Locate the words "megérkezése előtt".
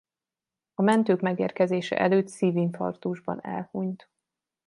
1.21-2.27